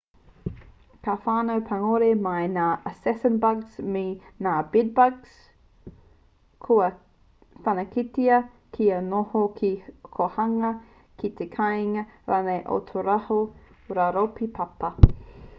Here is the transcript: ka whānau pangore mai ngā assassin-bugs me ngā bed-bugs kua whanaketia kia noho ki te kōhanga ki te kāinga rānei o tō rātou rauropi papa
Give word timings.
ka 1.07 1.13
whānau 1.23 1.59
pangore 1.65 2.07
mai 2.27 2.47
ngā 2.55 2.69
assassin-bugs 2.91 3.75
me 3.97 4.01
ngā 4.47 4.53
bed-bugs 4.75 5.35
kua 6.69 6.89
whanaketia 7.67 8.41
kia 8.79 8.99
noho 9.11 9.43
ki 9.61 9.73
te 9.87 9.97
kōhanga 10.17 10.75
ki 11.23 11.33
te 11.41 11.49
kāinga 11.59 12.07
rānei 12.35 12.67
o 12.77 12.83
tō 12.91 13.05
rātou 13.13 13.97
rauropi 14.01 14.53
papa 14.61 14.95